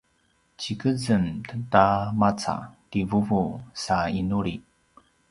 tjikezem 0.59 1.25
ta 1.71 1.85
maca 2.19 2.55
ti 2.89 2.99
vuvu 3.09 3.41
sa 3.83 3.97
inuli 4.19 4.55